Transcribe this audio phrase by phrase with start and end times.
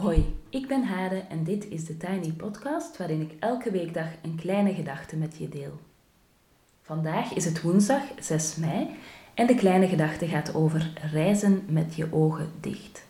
[0.00, 4.36] Hoi, ik ben Hade en dit is de Tiny Podcast waarin ik elke weekdag een
[4.36, 5.80] kleine gedachte met je deel.
[6.82, 8.86] Vandaag is het woensdag 6 mei
[9.34, 13.02] en de kleine gedachte gaat over reizen met je ogen dicht.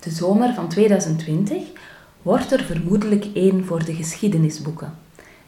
[0.00, 1.62] De zomer van 2020
[2.22, 4.98] wordt er vermoedelijk één voor de geschiedenisboeken,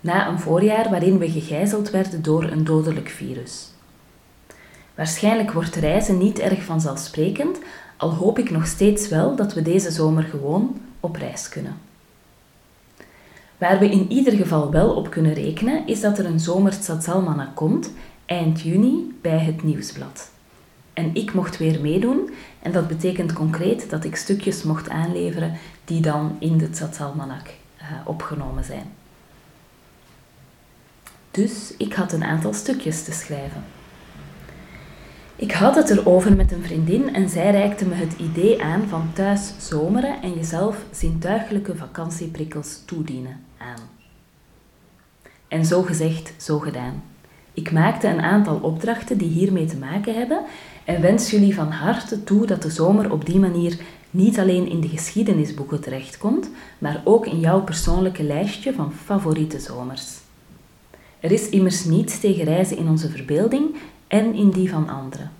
[0.00, 3.70] na een voorjaar waarin we gegijzeld werden door een dodelijk virus.
[4.98, 7.58] Waarschijnlijk wordt reizen niet erg vanzelfsprekend,
[7.96, 11.76] al hoop ik nog steeds wel dat we deze zomer gewoon op reis kunnen.
[13.58, 17.90] Waar we in ieder geval wel op kunnen rekenen, is dat er een zomerstadsalmanak komt
[18.26, 20.30] eind juni bij het Nieuwsblad.
[20.92, 22.30] En ik mocht weer meedoen
[22.62, 25.52] en dat betekent concreet dat ik stukjes mocht aanleveren
[25.84, 27.46] die dan in de Tzatsalmanak
[27.80, 28.90] uh, opgenomen zijn.
[31.30, 33.64] Dus ik had een aantal stukjes te schrijven.
[35.40, 39.10] Ik had het erover met een vriendin en zij reikte me het idee aan van
[39.12, 43.80] thuis zomeren en jezelf zintuigelijke vakantieprikkels toedienen aan.
[45.48, 47.02] En zo gezegd, zo gedaan.
[47.52, 50.44] Ik maakte een aantal opdrachten die hiermee te maken hebben
[50.84, 53.78] en wens jullie van harte toe dat de zomer op die manier
[54.10, 60.16] niet alleen in de geschiedenisboeken terechtkomt, maar ook in jouw persoonlijke lijstje van favoriete zomers.
[61.20, 63.76] Er is immers niets tegen reizen in onze verbeelding
[64.08, 65.32] en in die van anderen.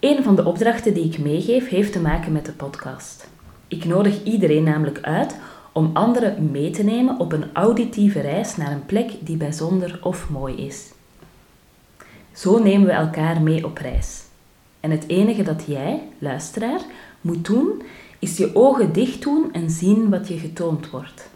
[0.00, 3.28] Een van de opdrachten die ik meegeef heeft te maken met de podcast.
[3.68, 5.36] Ik nodig iedereen namelijk uit
[5.72, 10.30] om anderen mee te nemen op een auditieve reis naar een plek die bijzonder of
[10.30, 10.92] mooi is.
[12.32, 14.22] Zo nemen we elkaar mee op reis.
[14.80, 16.80] En het enige dat jij, luisteraar,
[17.20, 17.82] moet doen,
[18.18, 21.28] is je ogen dicht doen en zien wat je getoond wordt.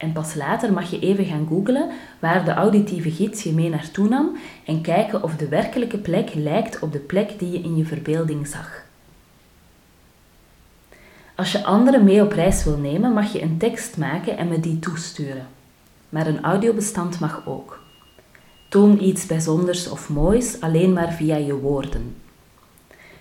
[0.00, 4.08] En pas later mag je even gaan googlen waar de auditieve gids je mee naartoe
[4.08, 7.84] nam en kijken of de werkelijke plek lijkt op de plek die je in je
[7.84, 8.84] verbeelding zag.
[11.34, 14.60] Als je anderen mee op reis wil nemen, mag je een tekst maken en me
[14.60, 15.46] die toesturen.
[16.08, 17.82] Maar een audiobestand mag ook.
[18.68, 22.16] Toon iets bijzonders of moois alleen maar via je woorden.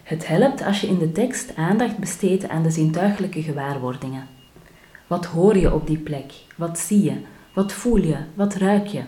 [0.03, 4.27] Het helpt als je in de tekst aandacht besteedt aan de zintuiglijke gewaarwordingen.
[5.09, 6.33] Wat hoor je op die plek?
[6.55, 7.13] Wat zie je?
[7.53, 8.17] Wat voel je?
[8.33, 9.01] Wat ruik je?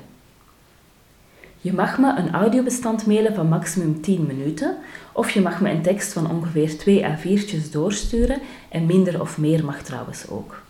[1.58, 4.78] Je mag me een audiobestand mailen van maximum 10 minuten
[5.12, 9.66] of je mag me een tekst van ongeveer 2 A4'tjes doorsturen en minder of meer
[9.66, 10.62] mag trouwens ook.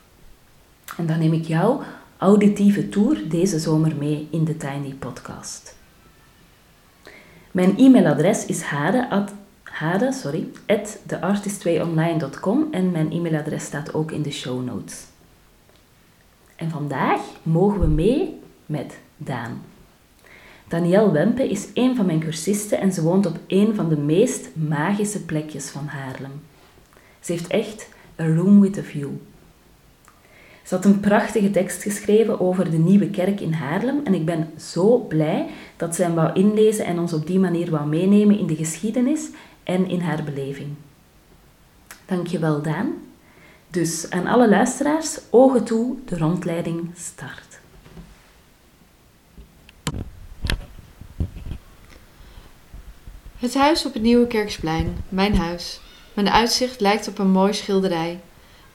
[0.97, 1.81] En dan neem ik jouw
[2.17, 5.75] auditieve tour deze zomer mee in de Tiny Podcast.
[7.51, 9.33] Mijn e-mailadres is hade, at,
[9.63, 15.10] hade sorry, at theartist2online.com en mijn e-mailadres staat ook in de show notes.
[16.61, 19.61] En vandaag mogen we mee met Daan.
[20.67, 24.49] Danielle Wempe is een van mijn cursisten en ze woont op een van de meest
[24.55, 26.31] magische plekjes van Haarlem.
[27.19, 27.89] Ze heeft echt
[28.19, 29.09] a room with a view.
[30.63, 34.49] Ze had een prachtige tekst geschreven over de nieuwe kerk in Haarlem en ik ben
[34.57, 35.47] zo blij
[35.77, 39.29] dat ze hem wou inlezen en ons op die manier wou meenemen in de geschiedenis
[39.63, 40.69] en in haar beleving.
[42.05, 42.93] Dankjewel Daan.
[43.71, 47.59] Dus aan alle luisteraars, ogen toe, de rondleiding start.
[53.37, 55.79] Het huis op het Nieuwe Kerksplein, mijn huis.
[56.13, 58.19] Mijn uitzicht lijkt op een mooi schilderij.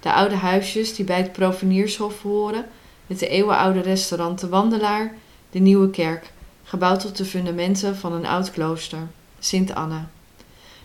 [0.00, 2.66] De oude huisjes die bij het Proveniershof horen,
[3.06, 5.14] het eeuwenoude restaurant De Wandelaar,
[5.50, 6.32] de Nieuwe Kerk,
[6.64, 9.08] gebouwd op de fundamenten van een oud klooster,
[9.38, 10.08] Sint Anna.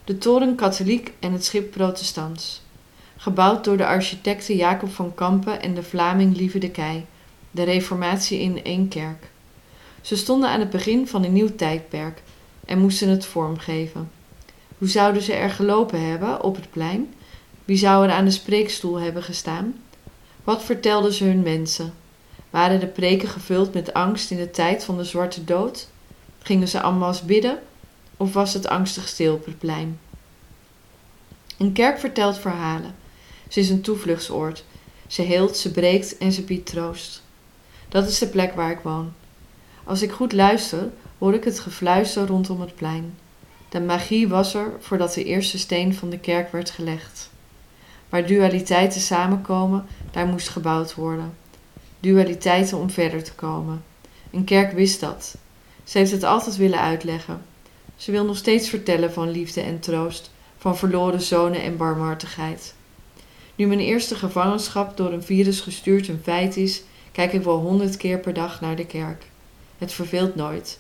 [0.04, 2.62] De toren katholiek en het schip protestants
[3.22, 7.06] gebouwd door de architecten Jacob van Kampen en de Vlaming Lieve de Kei,
[7.52, 9.30] de reformatie in één kerk.
[10.02, 12.22] Ze stonden aan het begin van een nieuw tijdperk
[12.66, 14.12] en moesten het vormgeven.
[14.78, 17.14] Hoe zouden ze er gelopen hebben op het plein?
[17.66, 19.76] Wie zou er aan de spreekstoel hebben gestaan?
[20.44, 21.94] Wat vertelden ze hun mensen?
[22.50, 25.88] Waren de preken gevuld met angst in de tijd van de zwarte dood?
[26.42, 27.60] Gingen ze allemaal bidden?
[28.18, 30.00] Of was het angstig stil op het plein?
[31.58, 33.01] Een kerk vertelt verhalen.
[33.52, 34.64] Ze is een toevluchtsoord.
[35.08, 37.22] Ze heelt, ze breekt en ze biedt troost.
[37.90, 39.14] Dat is de plek waar ik woon.
[39.84, 43.18] Als ik goed luister, hoor ik het gefluister rondom het plein.
[43.70, 47.30] De magie was er voordat de eerste steen van de kerk werd gelegd.
[48.10, 51.34] Waar dualiteiten samenkomen, daar moest gebouwd worden.
[52.00, 53.84] Dualiteiten om verder te komen.
[54.32, 55.36] Een kerk wist dat.
[55.84, 57.42] Ze heeft het altijd willen uitleggen.
[57.96, 62.74] Ze wil nog steeds vertellen van liefde en troost, van verloren zonen en barmhartigheid.
[63.62, 67.98] Nu mijn eerste gevangenschap door een virus gestuurd een feit is, kijk ik wel honderd
[67.98, 69.26] keer per dag naar de kerk.
[69.78, 70.80] Het verveelt nooit.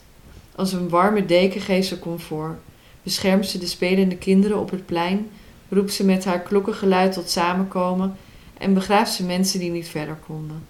[0.55, 2.59] Als een warme deken geeft ze comfort,
[3.03, 5.29] beschermt ze de spelende kinderen op het plein,
[5.69, 8.15] roept ze met haar klokkengeluid tot samenkomen
[8.57, 10.67] en begraaft ze mensen die niet verder konden.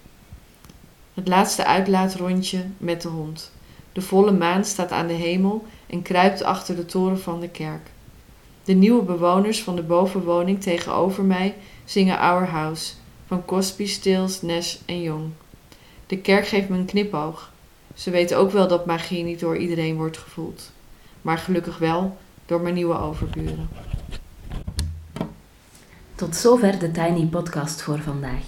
[1.14, 3.52] Het laatste uitlaatrondje met de hond.
[3.92, 7.90] De volle maan staat aan de hemel en kruipt achter de toren van de kerk.
[8.64, 11.54] De nieuwe bewoners van de bovenwoning tegenover mij
[11.84, 12.92] zingen Our House
[13.26, 15.30] van Cosby, Stills, Nash en Young.
[16.06, 17.52] De kerk geeft me een knipoog.
[17.94, 20.70] Ze weten ook wel dat magie niet door iedereen wordt gevoeld.
[21.22, 22.16] Maar gelukkig wel
[22.46, 23.68] door mijn nieuwe overburen.
[26.14, 28.44] Tot zover de Tiny Podcast voor vandaag.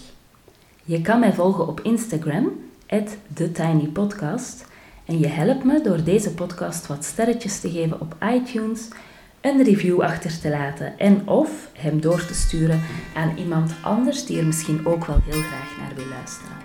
[0.85, 2.51] Je kan mij volgen op Instagram,
[3.35, 4.65] TheTinyPodcast.
[5.05, 8.89] En je helpt me door deze podcast wat sterretjes te geven op iTunes,
[9.45, 12.81] een review achter te laten en of hem door te sturen
[13.15, 16.57] aan iemand anders die er misschien ook wel heel graag naar wil luisteren.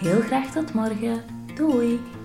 [0.00, 1.22] Heel graag tot morgen.
[1.54, 2.17] Doei!